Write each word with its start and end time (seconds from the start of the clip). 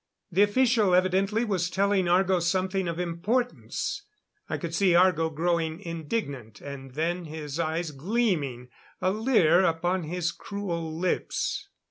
The 0.31 0.41
official 0.41 0.95
evidently 0.95 1.45
was 1.45 1.69
telling 1.69 2.07
Argo 2.07 2.39
something 2.39 2.87
of 2.87 2.97
importance. 2.99 4.01
I 4.49 4.57
could 4.57 4.73
see 4.73 4.95
Argo 4.95 5.29
growing 5.29 5.79
indignant 5.79 6.59
and 6.59 6.95
then 6.95 7.25
his 7.25 7.59
eyes 7.59 7.91
gleaming, 7.91 8.69
a 8.99 9.11
leer 9.11 9.63
upon 9.63 10.01
his 10.05 10.31
cruel 10.31 10.91
lips. 10.91 11.69